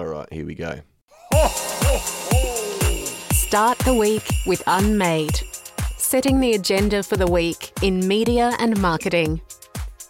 [0.00, 0.80] All right, here we go.
[3.32, 5.42] Start the week with Unmade,
[5.98, 9.42] setting the agenda for the week in media and marketing.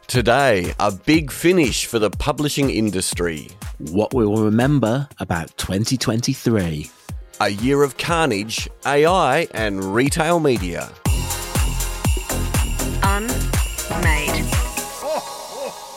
[0.06, 3.48] Today, a big finish for the publishing industry.
[3.90, 6.88] What we will remember about 2023.
[7.40, 10.88] A year of carnage, AI, and retail media.
[13.02, 14.29] Unmade.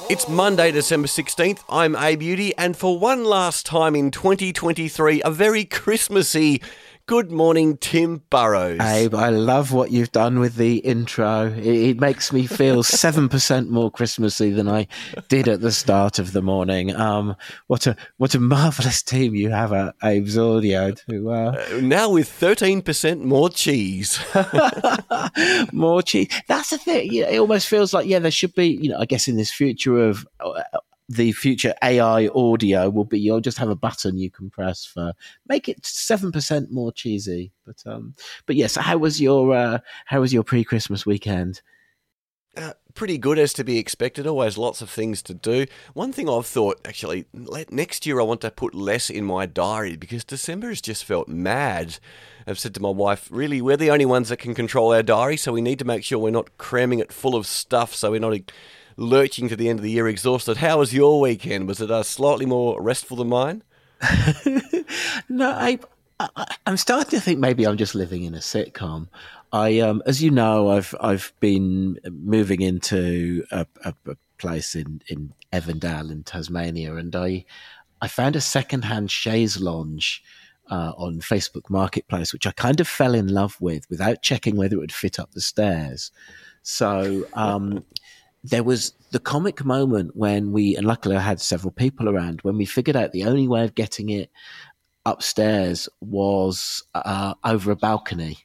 [0.10, 1.64] It's Monday, December 16th.
[1.70, 6.62] I'm Abe Udy, and for one last time in 2023, a very Christmassy
[7.06, 8.80] Good morning, Tim Burrowes.
[8.80, 11.48] Abe, I love what you've done with the intro.
[11.48, 14.88] It, it makes me feel 7% more Christmassy than I
[15.28, 16.96] did at the start of the morning.
[16.96, 17.36] Um,
[17.68, 20.92] what a what a marvellous team you have at Abe's Audio.
[20.92, 21.34] To, uh...
[21.74, 24.18] Uh, now with 13% more cheese.
[25.74, 26.30] more cheese.
[26.48, 27.12] That's the thing.
[27.12, 29.36] You know, it almost feels like, yeah, there should be, you know, I guess in
[29.36, 30.62] this future of uh,
[31.10, 35.14] the future AI audio will be you'll just have a button you can press for
[35.48, 37.52] make it seven percent more cheesy.
[37.66, 41.62] But um, but yes, how was your uh, how was your pre Christmas weekend?
[42.56, 44.28] Uh, pretty good as to be expected.
[44.28, 45.66] Always lots of things to do.
[45.94, 47.26] One thing I've thought actually
[47.72, 51.28] next year I want to put less in my diary because December has just felt
[51.28, 51.98] mad.
[52.46, 55.38] I've said to my wife, really, we're the only ones that can control our diary,
[55.38, 58.20] so we need to make sure we're not cramming it full of stuff, so we're
[58.20, 58.52] not
[58.98, 60.58] lurching to the end of the year exhausted.
[60.58, 61.68] How was your weekend?
[61.68, 63.64] Was it uh, slightly more restful than mine?
[65.30, 65.80] no, I,
[66.20, 69.08] I, am starting to think maybe I'm just living in a sitcom.
[69.52, 75.02] I, um, as you know, I've I've been moving into a, a, a place in
[75.08, 77.46] in Evandale in Tasmania, and I
[78.02, 80.24] I found a secondhand chaise lounge.
[80.72, 84.78] Uh, on Facebook Marketplace, which I kind of fell in love with without checking whether
[84.78, 86.10] it would fit up the stairs.
[86.64, 87.84] So um,
[88.44, 92.58] there was the comic moment when we, and luckily I had several people around, when
[92.58, 94.30] we figured out the only way of getting it
[95.06, 98.38] upstairs was uh, over a balcony.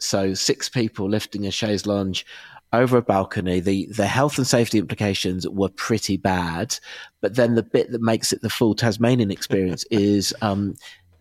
[0.00, 2.26] So six people lifting a chaise lounge
[2.72, 3.60] over a balcony.
[3.60, 6.76] The the health and safety implications were pretty bad,
[7.20, 10.74] but then the bit that makes it the full Tasmanian experience is um,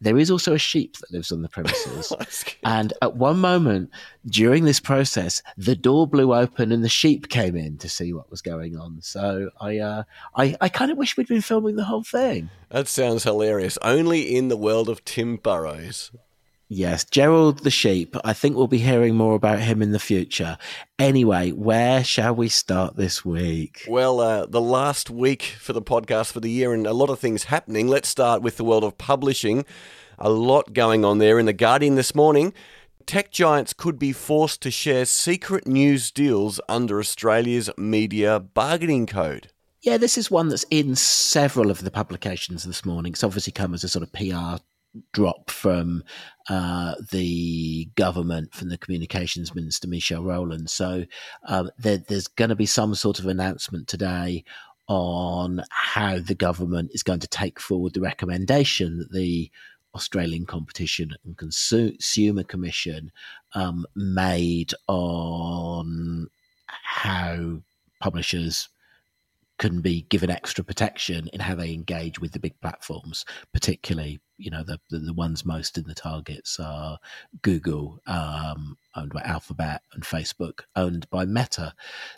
[0.03, 2.13] there is also a sheep that lives on the premises.
[2.63, 3.89] and at one moment
[4.25, 8.29] during this process, the door blew open and the sheep came in to see what
[8.29, 9.01] was going on.
[9.01, 10.03] So I, uh,
[10.35, 12.49] I, I kind of wish we'd been filming the whole thing.
[12.69, 13.77] That sounds hilarious.
[13.81, 16.11] Only in the world of Tim Burrowes.
[16.69, 18.15] Yes, Gerald the sheep.
[18.23, 20.57] I think we'll be hearing more about him in the future.
[20.97, 23.85] Anyway, where shall we start this week?
[23.87, 27.19] Well, uh, the last week for the podcast for the year, and a lot of
[27.19, 27.87] things happening.
[27.87, 29.65] Let's start with the world of publishing.
[30.17, 31.37] A lot going on there.
[31.37, 32.53] In The Guardian this morning,
[33.05, 39.49] tech giants could be forced to share secret news deals under Australia's media bargaining code.
[39.81, 43.11] Yeah, this is one that's in several of the publications this morning.
[43.11, 44.63] It's obviously come as a sort of PR
[45.11, 46.03] drop from
[46.49, 50.69] uh, the government, from the communications minister, Michelle Rowland.
[50.69, 51.05] So
[51.47, 54.43] um, there, there's going to be some sort of announcement today
[54.87, 59.49] on how the government is going to take forward the recommendation that the
[59.95, 63.11] Australian Competition and Consumer Commission
[63.53, 66.27] um, made on
[66.67, 67.61] how
[67.99, 68.69] publishers
[69.59, 74.49] can be given extra protection in how they engage with the big platforms, particularly, you
[74.49, 76.97] know, the, the, the ones most in the targets are
[77.41, 81.73] Google, um, owned by Alphabet, and Facebook, owned by Meta.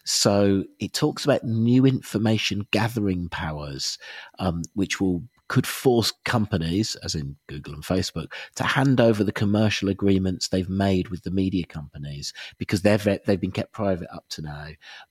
[0.05, 3.97] So it talks about new information gathering powers,
[4.39, 9.31] um, which will could force companies, as in Google and Facebook, to hand over the
[9.31, 14.25] commercial agreements they've made with the media companies because they've they've been kept private up
[14.29, 14.67] to now.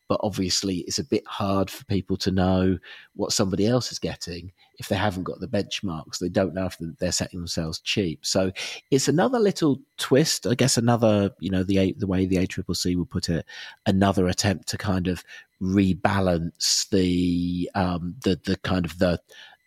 [0.08, 2.78] But obviously, it's a bit hard for people to know
[3.14, 6.18] what somebody else is getting if they haven't got the benchmarks.
[6.18, 8.26] They don't know if they're setting themselves cheap.
[8.26, 8.52] So
[8.90, 10.76] it's another little twist, I guess.
[10.76, 13.46] Another, you know, the the way the ACCC will put it,
[13.86, 15.22] another attempt to kind of
[15.62, 19.20] rebalance the um, the the kind of the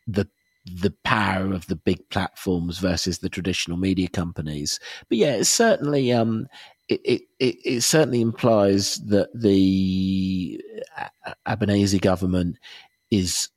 [0.08, 0.28] the
[0.74, 4.80] the power of the big platforms versus the traditional media companies.
[5.10, 6.48] But yeah, it's certainly um,
[6.88, 10.62] it, it, it, certainly implies that the
[11.48, 12.58] Albanese government
[13.12, 13.50] is,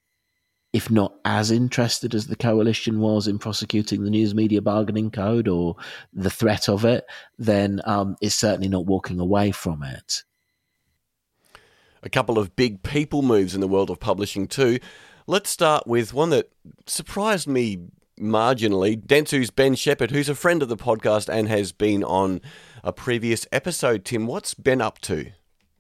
[0.73, 5.49] if not as interested as the coalition was in prosecuting the news media bargaining code
[5.49, 5.77] or
[6.13, 7.05] the threat of it,
[7.39, 10.25] then um, is certainly not walking away from it.
[12.03, 14.79] A couple of big people moves in the world of publishing too.
[15.31, 16.51] Let's start with one that
[16.89, 17.79] surprised me
[18.21, 19.01] marginally.
[19.01, 22.41] Dentsu's Ben Shepherd, who's a friend of the podcast and has been on
[22.83, 24.05] a previous episode.
[24.05, 25.31] Tim, what's Ben up to?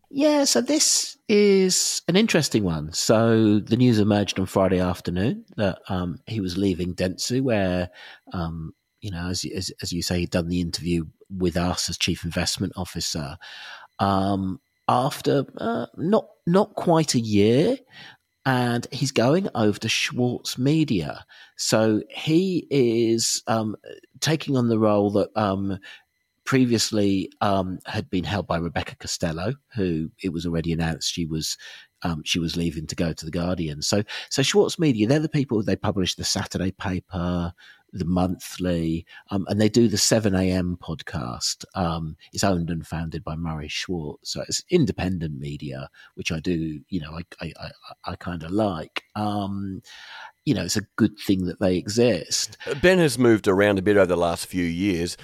[0.08, 2.93] Yeah, so this is an interesting one.
[2.93, 7.91] So the news emerged on Friday afternoon that um, he was leaving Dentsu, where,
[8.32, 11.99] um, you know, as, as, as, you say, he'd done the interview with us as
[11.99, 13.37] chief investment officer.
[13.99, 17.79] Um, after uh, not not quite a year,
[18.47, 21.25] and he's going over to Schwartz Media.
[21.57, 23.77] So he is um,
[24.21, 25.79] taking on the role that um,
[26.45, 31.57] previously um, had been held by Rebecca Costello, who it was already announced she was
[32.03, 33.83] um, she was leaving to go to the Guardian.
[33.83, 37.53] So so Schwartz Media, they're the people they publish the Saturday paper,
[37.93, 40.79] the monthly, um, and they do the 7 a.m.
[40.81, 41.65] podcast.
[41.75, 44.33] Um, it's owned and founded by Morry Schwartz.
[44.33, 47.71] So it's independent media, which I do, you know, I, I, I,
[48.13, 49.05] I kind of like.
[49.15, 49.83] Um,
[50.45, 52.57] you know, it's a good thing that they exist.
[52.83, 55.17] Ben has moved around a bit over the last few years.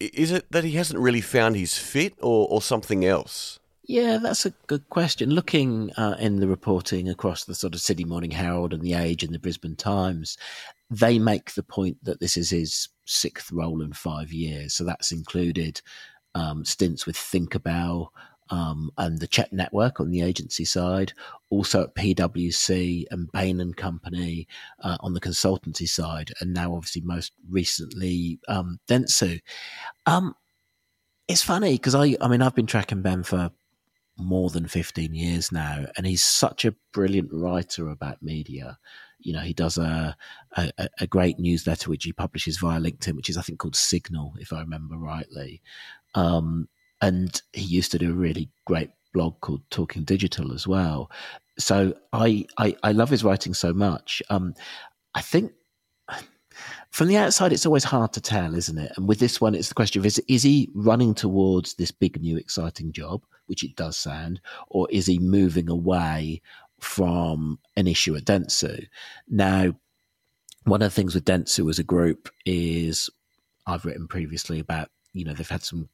[0.00, 3.58] Is it that he hasn't really found his fit or, or something else?
[3.88, 5.30] Yeah, that's a good question.
[5.30, 9.22] Looking uh, in the reporting across the sort of Sydney Morning Herald and the Age
[9.22, 10.36] and the Brisbane Times,
[10.90, 14.74] they make the point that this is his sixth role in five years.
[14.74, 15.80] So that's included
[16.34, 18.08] um, stints with Thinkerbell,
[18.50, 21.12] um, and the Chet Network on the agency side,
[21.50, 24.46] also at PwC and Bain and Company
[24.82, 29.40] uh, on the consultancy side, and now obviously most recently um, Dentsu.
[30.06, 30.34] Um,
[31.28, 33.50] it's funny because I, I mean, I've been tracking Ben for
[34.18, 38.78] more than 15 years now, and he's such a brilliant writer about media.
[39.18, 40.16] You know, he does a,
[40.56, 40.70] a,
[41.00, 44.52] a great newsletter which he publishes via LinkedIn, which is I think called Signal, if
[44.52, 45.62] I remember rightly.
[46.14, 46.68] Um,
[47.00, 51.10] and he used to do a really great blog called Talking Digital as well.
[51.58, 54.22] So I I, I love his writing so much.
[54.30, 54.54] Um,
[55.14, 55.52] I think
[56.90, 58.92] from the outside, it's always hard to tell, isn't it?
[58.96, 62.20] And with this one, it's the question of is, is he running towards this big,
[62.20, 66.42] new, exciting job, which it does sound, or is he moving away
[66.80, 68.86] from an issue at Dentsu?
[69.28, 69.74] Now,
[70.64, 73.08] one of the things with Dentsu as a group is
[73.66, 75.88] I've written previously about, you know, they've had some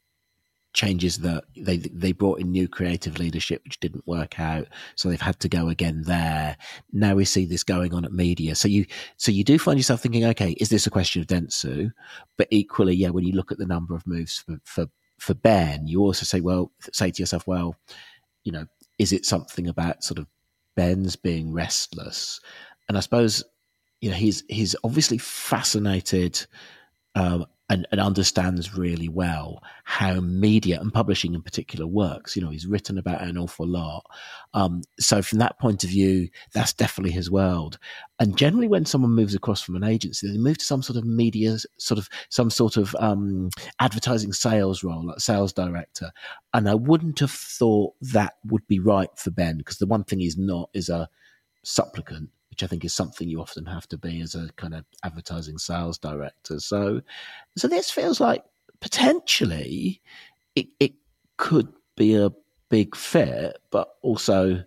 [0.73, 4.69] changes that they they brought in new creative leadership which didn't work out.
[4.97, 6.57] So they've had to go again there.
[6.93, 8.55] Now we see this going on at media.
[8.55, 8.87] So you
[9.17, 11.93] so you do find yourself thinking okay is this a question of dentsu?
[12.37, 14.87] But equally yeah when you look at the number of moves for for,
[15.19, 17.77] for ben you also say well say to yourself well
[18.45, 18.67] you know
[18.99, 20.27] is it something about sort of
[20.75, 22.41] ben's being restless?
[22.89, 23.45] And i suppose
[24.01, 26.45] you know he's he's obviously fascinated
[27.15, 32.37] um, and, and, understands really well how media and publishing in particular works.
[32.37, 34.05] You know, he's written about an awful lot.
[34.53, 37.79] Um, so from that point of view, that's definitely his world.
[38.19, 41.05] And generally, when someone moves across from an agency, they move to some sort of
[41.05, 43.49] media, sort of some sort of um,
[43.81, 46.11] advertising sales role, like sales director.
[46.53, 50.21] And I wouldn't have thought that would be right for Ben because the one thing
[50.21, 51.09] he's not is a
[51.65, 54.85] supplicant which I think is something you often have to be as a kind of
[55.03, 56.61] advertising sales director.
[56.61, 57.01] So,
[57.57, 58.45] so this feels like
[58.81, 60.03] potentially
[60.55, 60.93] it, it
[61.39, 62.31] could be a
[62.69, 64.63] big fit, but also,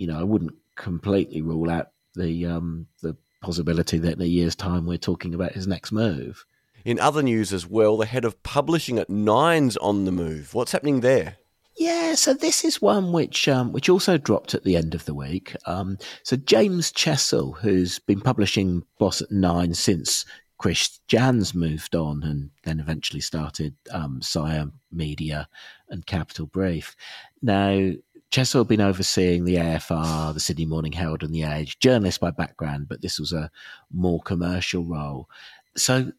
[0.00, 4.56] you know, I wouldn't completely rule out the um, the possibility that in a year's
[4.56, 6.44] time we're talking about his next move.
[6.84, 10.54] In other news as well, the head of publishing at Nine's on the move.
[10.54, 11.36] What's happening there?
[11.76, 15.14] Yeah, so this is one which um, which also dropped at the end of the
[15.14, 15.56] week.
[15.66, 20.26] Um, so James Chessell, who's been publishing Boss at Nine since
[20.58, 25.48] Chris Janz moved on and then eventually started um, Sire Media
[25.88, 26.94] and Capital Brief.
[27.42, 27.92] Now,
[28.30, 32.30] Chessell had been overseeing the AFR, the Sydney Morning Herald, and the Age, journalist by
[32.30, 33.50] background, but this was a
[33.92, 35.28] more commercial role.
[35.76, 36.12] So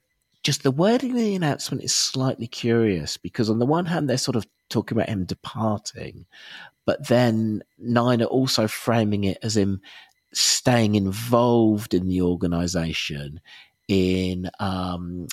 [0.43, 4.17] just the wording of the announcement is slightly curious because on the one hand they're
[4.17, 6.25] sort of talking about him departing,
[6.85, 9.81] but then Nine are also framing it as him
[10.33, 13.39] staying involved in the organization
[13.87, 15.27] in um,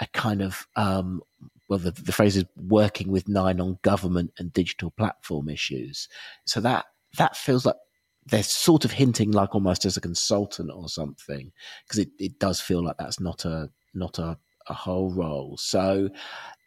[0.00, 1.22] a kind of um,
[1.68, 6.08] well the, the phrase is working with Nine on government and digital platform issues.
[6.44, 6.86] So that
[7.18, 7.76] that feels like
[8.26, 11.52] they're sort of hinting like almost as a consultant or something
[11.84, 14.36] because it, it does feel like that's not a not a
[14.68, 15.56] a whole role.
[15.56, 16.10] So,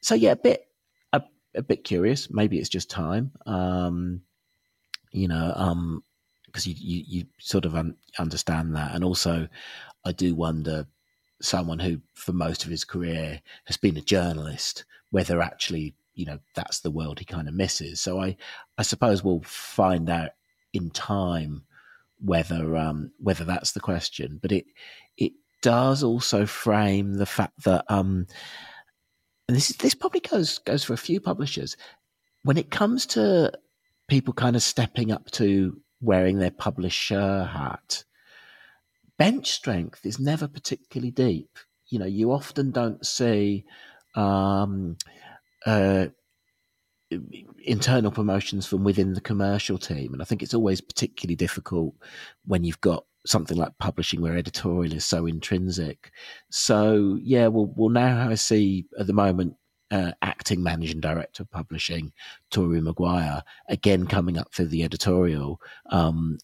[0.01, 0.68] so yeah, a bit
[1.13, 1.22] a,
[1.56, 2.29] a bit curious.
[2.32, 3.32] Maybe it's just time.
[3.46, 4.22] Um,
[5.12, 6.03] you know, um,
[6.46, 9.48] because you, you, you sort of un- understand that, and also,
[10.06, 10.88] I do wonder
[11.41, 16.39] someone who, for most of his career, has been a journalist, whether actually you know
[16.53, 18.01] that's the world he kind of misses.
[18.01, 18.36] So I,
[18.77, 20.32] I suppose we'll find out
[20.74, 21.63] in time
[22.20, 24.39] whether um, whether that's the question.
[24.41, 24.65] But it
[25.18, 28.28] it does also frame the fact that, um,
[29.48, 31.75] and this this probably goes goes for a few publishers.
[32.44, 33.51] When it comes to
[34.10, 38.04] people kind of stepping up to wearing their publisher hat.
[39.18, 41.58] Bench strength is never particularly deep.
[41.88, 43.66] You know, you often don't see
[44.16, 44.98] um,
[45.66, 46.08] uh,
[47.63, 50.13] internal promotions from within the commercial team.
[50.13, 51.96] And I think it's always particularly difficult
[52.46, 56.12] when you've got something like publishing where editorial is so intrinsic.
[56.50, 59.56] So yeah, we'll we'll now see at the moment
[59.92, 62.12] uh, acting managing director of publishing,
[62.52, 65.60] Tory Maguire, again coming up for the editorial.
[65.90, 66.38] Um,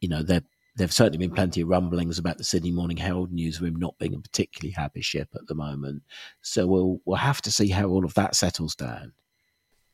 [0.00, 0.42] you know, there
[0.76, 4.18] there've certainly been plenty of rumblings about the Sydney Morning Herald newsroom not being a
[4.18, 6.02] particularly happy ship at the moment.
[6.42, 9.12] So we'll we'll have to see how all of that settles down.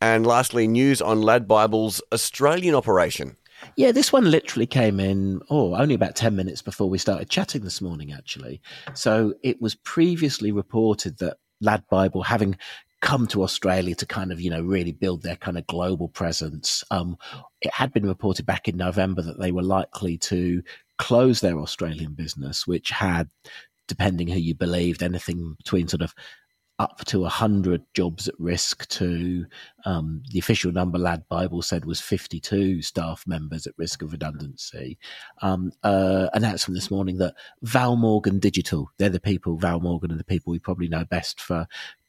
[0.01, 3.37] And lastly, news on LadBible's Australian operation.
[3.77, 7.63] Yeah, this one literally came in, oh, only about 10 minutes before we started chatting
[7.63, 8.61] this morning, actually.
[8.95, 12.57] So it was previously reported that LadBible, having
[13.01, 16.83] come to Australia to kind of, you know, really build their kind of global presence,
[16.91, 17.17] um,
[17.61, 20.63] it had been reported back in November that they were likely to
[20.99, 23.29] close their Australian business, which had,
[23.87, 26.15] depending who you believed, anything between sort of
[26.79, 29.47] up to 100 jobs at risk to
[29.85, 34.99] um, the official number LadBible said was 52 staff members at risk of redundancy
[35.43, 40.13] um, uh, announced from this morning that val morgan digital they're the people val morgan
[40.13, 41.67] are the people we probably know best for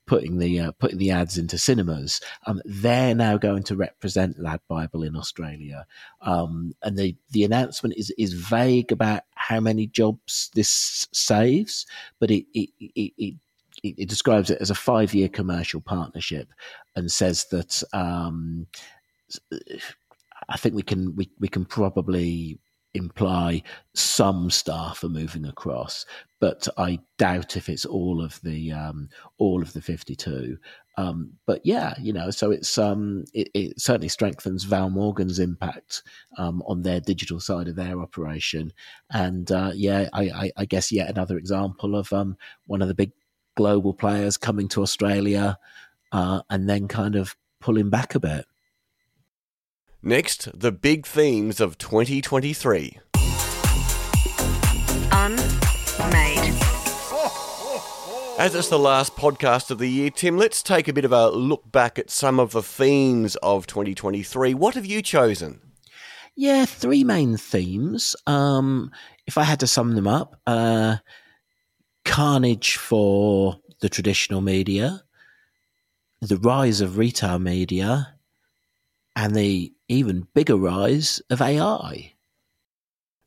[0.07, 2.19] putting the uh, putting the ads into cinemas.
[2.47, 5.85] Um, they're now going to represent LadBible in Australia,
[6.21, 11.85] um, and the the announcement is is vague about how many jobs this saves,
[12.19, 13.35] but it it, it, it
[13.83, 16.49] it, describes it as a five year commercial partnership
[16.95, 18.67] and says that um,
[20.49, 22.59] I think we can we, we can probably
[22.93, 23.61] imply
[23.93, 26.05] some staff are moving across,
[26.39, 30.57] but I doubt if it's all of the um, all of the fifty two.
[30.99, 36.01] Um, but yeah, you know, so it's um, it, it, certainly strengthens Val Morgan's impact
[36.39, 38.73] um, on their digital side of their operation,
[39.11, 42.95] and uh, yeah, I, I, I, guess yet another example of um, one of the
[42.95, 43.11] big
[43.57, 45.57] global players coming to Australia
[46.13, 48.45] uh, and then kind of pulling back a bit.
[50.01, 52.99] Next, the big themes of 2023.
[55.11, 56.53] Unmade.
[58.39, 61.29] As it's the last podcast of the year, Tim, let's take a bit of a
[61.29, 64.53] look back at some of the themes of 2023.
[64.53, 65.59] What have you chosen?
[66.35, 68.15] Yeah, three main themes.
[68.27, 68.91] Um,
[69.25, 70.97] if I had to sum them up, uh,
[72.07, 75.03] carnage for the traditional media,
[76.21, 78.15] the rise of retail media,
[79.15, 82.13] and the even bigger rise of AI.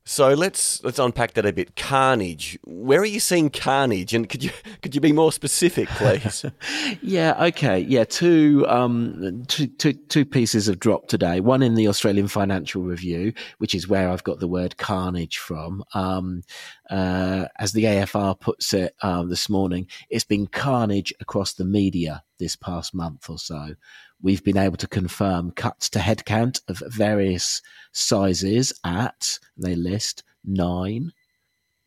[0.03, 1.75] So let's let's unpack that a bit.
[1.75, 2.57] Carnage.
[2.65, 4.15] Where are you seeing carnage?
[4.15, 4.49] And could you
[4.81, 6.43] could you be more specific, please?
[7.01, 7.35] yeah.
[7.45, 7.79] Okay.
[7.79, 8.03] Yeah.
[8.05, 11.39] Two, um, two, two, two pieces have dropped today.
[11.39, 15.83] One in the Australian Financial Review, which is where I've got the word carnage from.
[15.93, 16.41] Um,
[16.89, 22.23] uh, as the AFR puts it um, this morning, it's been carnage across the media
[22.39, 23.75] this past month or so
[24.21, 27.61] we've been able to confirm cuts to headcount of various
[27.91, 31.11] sizes at, they list nine.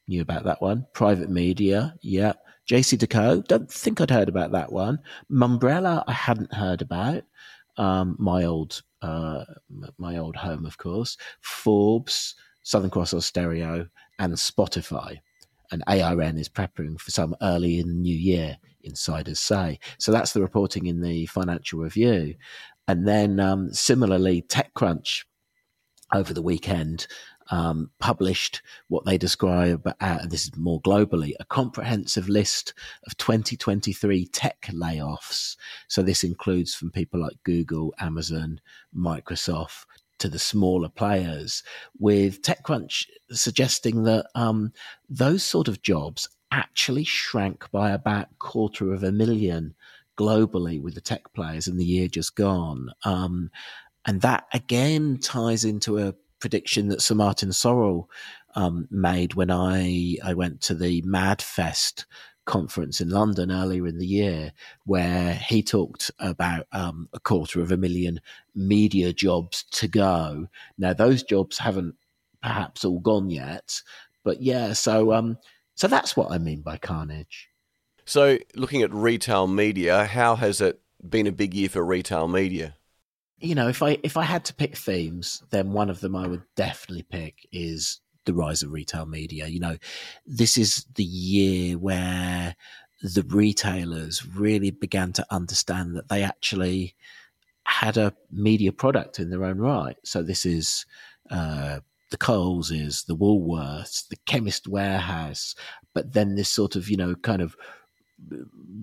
[0.07, 0.87] Knew about that one.
[0.93, 2.35] Private media, yeah.
[2.69, 4.99] JCDecaux, don't think I'd heard about that one.
[5.31, 7.25] Mumbrella, I hadn't heard about.
[7.77, 9.45] Um, my old, uh,
[9.99, 11.17] my old home, of course.
[11.41, 13.89] Forbes, Southern Cross Austereo,
[14.19, 15.19] and Spotify.
[15.71, 19.79] And ARN is preparing for some early in the new year insiders say.
[19.99, 22.35] So that's the reporting in the Financial Review.
[22.87, 25.25] And then um, similarly, TechCrunch
[26.13, 27.07] over the weekend
[27.51, 32.75] um, published what they describe, uh, this is more globally, a comprehensive list
[33.07, 35.57] of 2023 tech layoffs.
[35.89, 38.61] So this includes from people like Google, Amazon,
[38.97, 39.85] Microsoft,
[40.19, 41.63] to the smaller players,
[41.99, 44.73] with TechCrunch suggesting that um,
[45.09, 49.75] those sort of jobs actually shrank by about quarter of a million
[50.17, 52.91] globally with the tech players in the year just gone.
[53.05, 53.51] Um,
[54.07, 58.07] and that again ties into a prediction that Sir Martin Sorrell
[58.55, 62.05] um, made when I, I went to the MadFest
[62.45, 64.53] conference in London earlier in the year,
[64.85, 68.21] where he talked about um, a quarter of a million
[68.55, 70.47] media jobs to go.
[70.79, 71.97] Now, those jobs haven't
[72.43, 73.81] perhaps all gone yet,
[74.23, 75.39] but yeah, so um,
[75.75, 77.49] so that's what I mean by carnage.
[78.07, 82.77] So, looking at retail media, how has it been a big year for retail media?
[83.39, 86.27] You know, if I if I had to pick themes, then one of them I
[86.27, 89.47] would definitely pick is the rise of retail media.
[89.47, 89.77] You know,
[90.27, 92.55] this is the year where
[93.03, 96.95] the retailers really began to understand that they actually
[97.67, 99.97] had a media product in their own right.
[100.05, 100.87] So this is
[101.31, 101.81] uh,
[102.15, 105.57] the Coleses, the Woolworths, the Chemist Warehouse,
[105.95, 107.57] but then this sort of you know kind of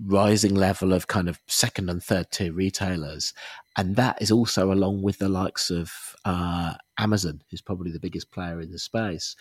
[0.04, 3.32] rising level of kind of second and third tier retailers,
[3.74, 5.90] and that is also along with the likes of
[6.26, 9.34] uh, Amazon, who's probably the biggest player in the space.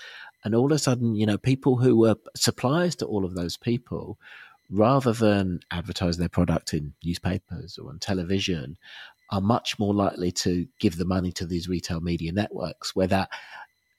[0.45, 3.57] And all of a sudden, you know, people who were suppliers to all of those
[3.57, 4.17] people,
[4.69, 8.77] rather than advertise their product in newspapers or on television,
[9.31, 13.29] are much more likely to give the money to these retail media networks where that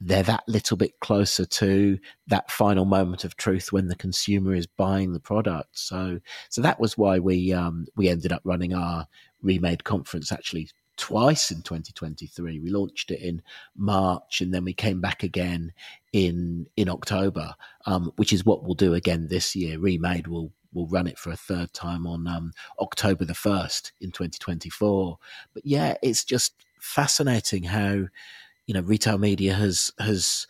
[0.04, 4.66] they're that little bit closer to that final moment of truth when the consumer is
[4.66, 5.78] buying the product.
[5.78, 6.18] So,
[6.48, 9.06] so that was why we um, we ended up running our
[9.42, 12.58] remade conference actually twice in 2023.
[12.58, 13.42] We launched it in
[13.76, 15.72] March, and then we came back again
[16.12, 17.54] in in October,
[17.86, 19.78] um, which is what we'll do again this year.
[19.78, 24.10] Remade will we'll run it for a third time on um, October the first in
[24.10, 25.18] 2024.
[25.54, 28.06] But yeah, it's just fascinating how
[28.66, 30.46] you know retail media has has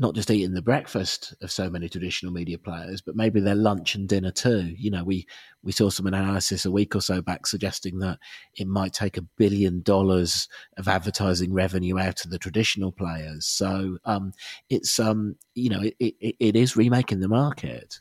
[0.00, 3.96] not just eaten the breakfast of so many traditional media players, but maybe their lunch
[3.96, 4.72] and dinner too.
[4.76, 5.26] You know, we
[5.62, 8.18] we saw some analysis a week or so back suggesting that
[8.54, 13.46] it might take a billion dollars of advertising revenue out of the traditional players.
[13.46, 14.32] So um,
[14.70, 18.00] it's um, you know it, it, it is remaking the market.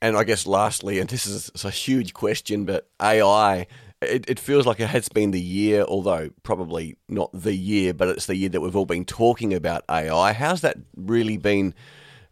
[0.00, 3.66] And I guess lastly, and this is a huge question, but AI
[4.02, 8.08] it, it feels like it has been the year, although probably not the year, but
[8.08, 10.32] it's the year that we've all been talking about AI.
[10.32, 11.74] How's that really been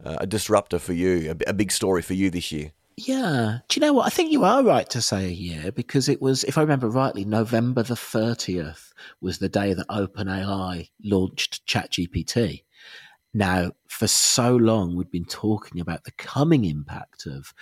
[0.05, 2.73] uh, a disruptor for you, a, a big story for you this year?
[2.97, 3.59] Yeah.
[3.69, 4.07] Do you know what?
[4.07, 6.89] I think you are right to say a year because it was, if I remember
[6.89, 12.65] rightly, November the 30th was the day that OpenAI launched ChatGPT.
[13.33, 17.55] Now, for so long, we've been talking about the coming impact of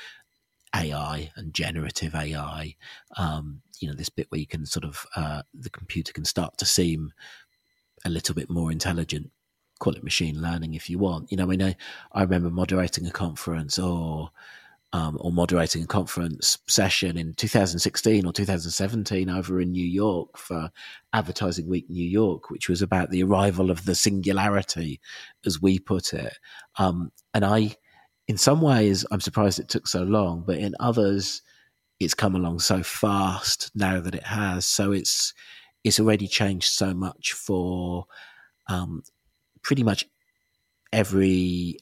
[0.75, 2.75] AI and generative AI.
[3.16, 6.58] Um, you know, this bit where you can sort of uh, the computer can start
[6.58, 7.12] to seem
[8.04, 9.30] a little bit more intelligent.
[9.80, 11.30] Call it machine learning if you want.
[11.30, 11.76] You know, I mean, I,
[12.12, 14.30] I remember moderating a conference or
[14.92, 20.70] um, or moderating a conference session in 2016 or 2017 over in New York for
[21.12, 25.00] Advertising Week New York, which was about the arrival of the singularity,
[25.44, 26.38] as we put it.
[26.78, 27.76] Um, and I
[28.29, 31.43] in some ways, I'm surprised it took so long, but in others,
[31.99, 34.67] it's come along so fast now that it has.
[34.67, 35.35] So it's
[35.83, 38.07] it's already changed so much for
[38.69, 39.03] um,
[39.62, 40.05] pretty much
[40.93, 41.79] every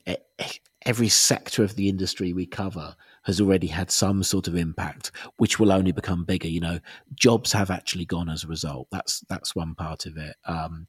[0.84, 5.58] every sector of the industry we cover has already had some sort of impact, which
[5.58, 6.48] will only become bigger.
[6.48, 6.78] You know,
[7.14, 8.86] jobs have actually gone as a result.
[8.92, 10.36] That's that's one part of it.
[10.44, 10.86] Um,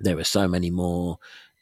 [0.00, 1.18] there are so many more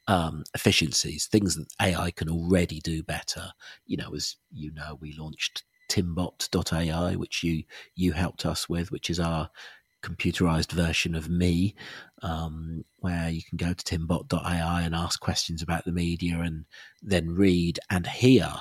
[0.08, 3.52] um, efficiencies, things that AI can already do better.
[3.86, 9.10] You know, as you know, we launched Timbot.ai, which you you helped us with, which
[9.10, 9.50] is our
[10.02, 11.74] computerized version of me,
[12.22, 16.64] um, where you can go to timbot.ai and ask questions about the media and
[17.02, 18.52] then read and hear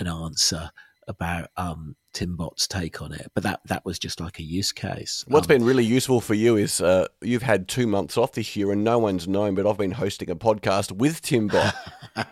[0.00, 0.70] an answer
[1.06, 5.24] about um, Timbot's take on it, but that that was just like a use case.
[5.28, 8.56] What's um, been really useful for you is uh, you've had two months off this
[8.56, 11.72] year, and no one's known, but I've been hosting a podcast with Timbot.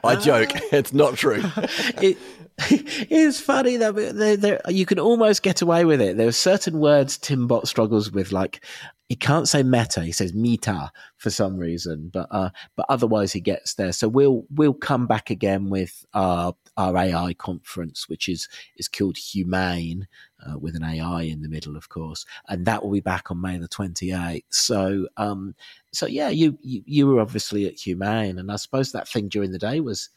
[0.05, 1.43] I joke, it's not true.
[2.03, 2.19] it,
[2.59, 6.17] it's funny that they're, they're, you can almost get away with it.
[6.17, 8.65] There are certain words Timbot struggles with, like
[9.09, 12.11] he can't say meta; he says meta for some reason.
[12.13, 13.93] But uh, but otherwise, he gets there.
[13.93, 19.19] So we'll we'll come back again with our our AI conference, which is is called
[19.19, 20.07] Humane,
[20.47, 23.41] uh, with an AI in the middle, of course, and that will be back on
[23.41, 24.47] May the twenty eighth.
[24.51, 25.55] So um,
[25.93, 29.53] so yeah, you, you you were obviously at Humane, and I suppose that thing during
[29.53, 30.09] the day was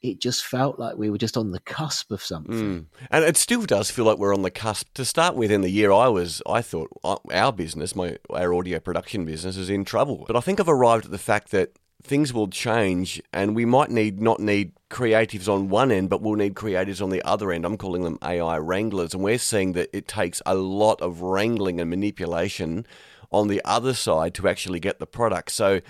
[0.00, 2.54] it just felt like we were just on the cusp of something.
[2.54, 2.86] Mm.
[3.10, 4.94] And it still does feel like we're on the cusp.
[4.94, 8.54] To start with, in the year I was, I thought uh, our business, my our
[8.54, 10.24] audio production business, is in trouble.
[10.26, 13.90] But I think I've arrived at the fact that things will change, and we might
[13.90, 17.64] need not need creatives on one end, but we'll need creatives on the other end.
[17.64, 21.80] I'm calling them AI wranglers, and we're seeing that it takes a lot of wrangling
[21.80, 22.86] and manipulation
[23.30, 25.50] on the other side to actually get the product.
[25.50, 25.80] So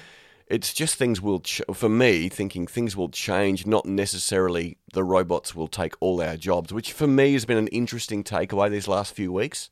[0.48, 5.54] it's just things will, ch- for me, thinking things will change, not necessarily the robots
[5.54, 9.14] will take all our jobs, which for me has been an interesting takeaway these last
[9.14, 9.70] few weeks.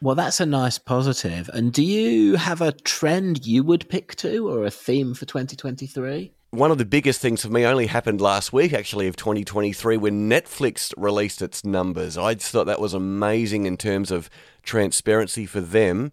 [0.00, 1.50] Well, that's a nice positive.
[1.52, 6.32] And do you have a trend you would pick to or a theme for 2023?
[6.50, 10.30] One of the biggest things for me only happened last week, actually, of 2023, when
[10.30, 12.16] Netflix released its numbers.
[12.16, 14.30] I just thought that was amazing in terms of
[14.62, 16.12] transparency for them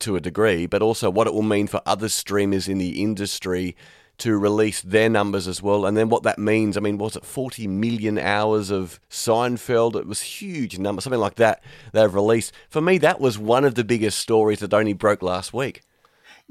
[0.00, 3.76] to a degree, but also what it will mean for other streamers in the industry
[4.20, 5.86] to release their numbers as well.
[5.86, 9.96] And then what that means, I mean, was it 40 million hours of Seinfeld?
[9.96, 12.52] It was huge number, something like that they've released.
[12.68, 15.82] For me, that was one of the biggest stories that only broke last week.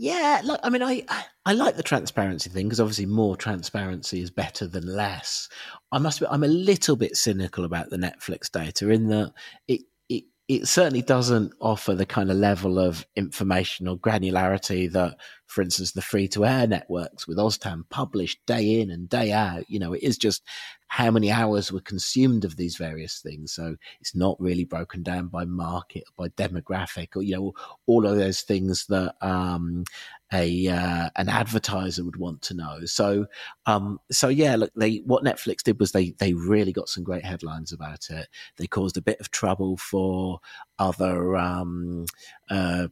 [0.02, 1.04] Yeah, look, I mean, I
[1.46, 5.50] I like the transparency thing because obviously more transparency is better than less.
[5.92, 9.34] I must be, I'm a little bit cynical about the Netflix data in that
[9.68, 15.18] it it it certainly doesn't offer the kind of level of information or granularity that
[15.50, 19.68] for instance, the free to air networks with OzTAM published day in and day out.
[19.68, 20.44] You know, it is just
[20.90, 23.52] how many hours were consumed of these various things.
[23.52, 27.54] So it's not really broken down by market, or by demographic, or you know,
[27.88, 29.86] all of those things that um,
[30.32, 32.86] a uh, an advertiser would want to know.
[32.86, 33.26] So,
[33.66, 37.26] um, so yeah, look, they what Netflix did was they they really got some great
[37.26, 38.28] headlines about it.
[38.58, 40.42] They caused a bit of trouble for
[40.78, 42.06] other um,
[42.52, 42.88] uh,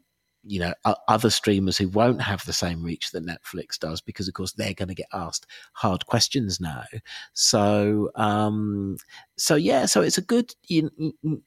[0.48, 0.74] you know
[1.08, 4.74] other streamers who won't have the same reach that Netflix does because of course they're
[4.74, 6.84] going to get asked hard questions now
[7.34, 8.98] so um
[9.38, 10.90] so yeah so it's a good you,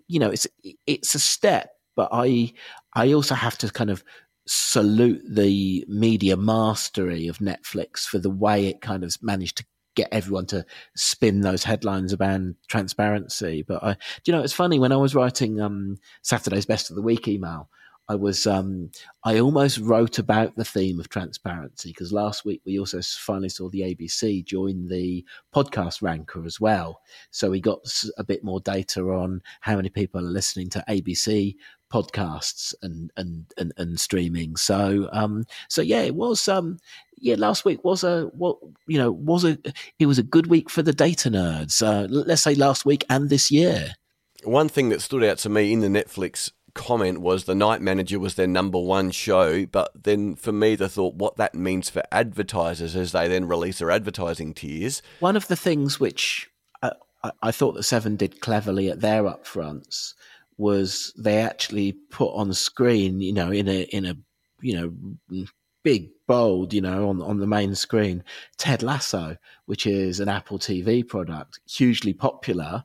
[0.07, 0.47] you know it's
[0.87, 2.53] it's a step but i
[2.95, 4.05] i also have to kind of
[4.47, 10.09] salute the media mastery of Netflix for the way it kind of managed to get
[10.13, 10.65] everyone to
[10.97, 13.63] spin those headlines about transparency.
[13.63, 17.03] But I, you know, it's funny when I was writing um, Saturday's Best of the
[17.03, 17.69] Week email.
[18.11, 18.91] I was um,
[19.23, 23.69] I almost wrote about the theme of transparency because last week we also finally saw
[23.69, 27.03] the ABC join the podcast ranker as well.
[27.31, 27.79] So we got
[28.19, 31.55] a bit more data on how many people are listening to ABC
[31.93, 34.57] podcasts and and and, and streaming.
[34.57, 36.79] So um, so yeah, it was um,
[37.17, 38.57] yeah, last week was a what
[38.89, 39.57] you know was a
[40.01, 41.81] it was a good week for the data nerds.
[41.81, 43.95] Uh, let's say last week and this year.
[44.43, 48.19] One thing that stood out to me in the Netflix comment was the night manager
[48.19, 52.03] was their number one show but then for me the thought what that means for
[52.13, 55.03] advertisers as they then release their advertising tiers.
[55.21, 56.51] One of the things which
[56.83, 56.91] uh,
[57.23, 60.15] I, I thought that seven did cleverly at their upfronts
[60.59, 64.17] was they actually put on screen you know in a in a
[64.61, 65.47] you know
[65.83, 68.23] big bold you know on on the main screen
[68.59, 72.85] ted lasso which is an apple tv product hugely popular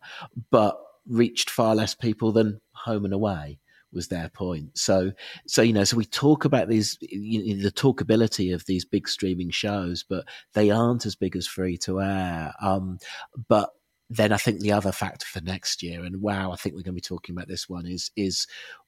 [0.50, 3.60] but reached far less people than home and away
[3.96, 4.78] was their point.
[4.78, 5.12] So,
[5.48, 9.08] so you know, so we talk about these, you know, the talkability of these big
[9.08, 12.54] streaming shows, but they aren't as big as free to air.
[12.62, 13.00] Um,
[13.48, 13.72] but
[14.10, 16.94] then I think the other factor for next year, and wow, I think we're going
[16.96, 18.46] to be talking about this one is is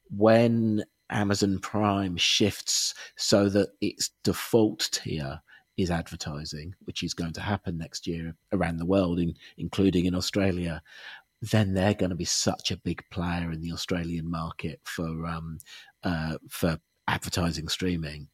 [0.09, 5.41] when Amazon Prime shifts so that its default tier
[5.77, 10.15] is advertising, which is going to happen next year around the world, in, including in
[10.15, 10.81] Australia
[11.41, 15.59] then they're going to be such a big player in the Australian market for um,
[16.03, 18.27] uh, for advertising streaming.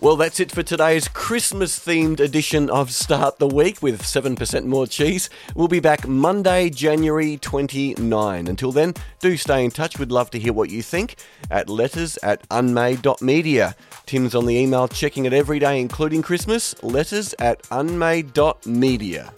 [0.00, 4.86] Well, that's it for today's Christmas themed edition of Start the Week with 7% more
[4.86, 5.28] cheese.
[5.56, 8.46] We'll be back Monday, January 29.
[8.46, 9.98] Until then, do stay in touch.
[9.98, 11.16] We'd love to hear what you think
[11.50, 13.74] at letters at unmade.media.
[14.06, 16.80] Tim's on the email checking it every day, including Christmas.
[16.80, 19.32] Letters at unmade.media.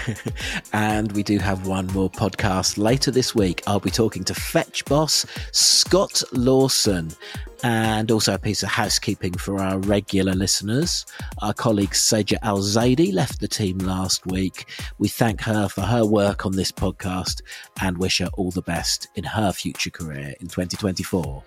[0.72, 3.62] and we do have one more podcast later this week.
[3.66, 7.14] I'll be talking to Fetch boss Scott Lorson.
[7.64, 11.06] And also a piece of housekeeping for our regular listeners.
[11.42, 14.68] Our colleague Saja Al Zaidi left the team last week.
[14.98, 17.40] We thank her for her work on this podcast
[17.80, 21.44] and wish her all the best in her future career in 2024.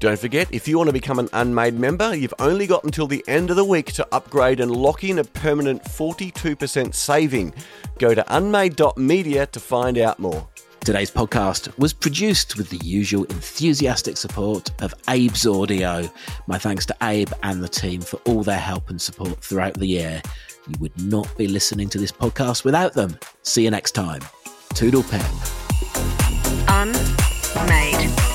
[0.00, 3.22] Don't forget, if you want to become an Unmade member, you've only got until the
[3.28, 7.52] end of the week to upgrade and lock in a permanent 42% saving.
[7.98, 10.48] Go to unmade.media to find out more.
[10.80, 16.10] Today's podcast was produced with the usual enthusiastic support of Abe's Audio.
[16.46, 19.86] My thanks to Abe and the team for all their help and support throughout the
[19.86, 20.22] year.
[20.66, 23.18] You would not be listening to this podcast without them.
[23.42, 24.22] See you next time.
[24.72, 25.20] Toodle pen.
[26.68, 28.29] Unmade.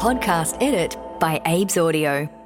[0.00, 2.39] Podcast edit by Abe's Audio.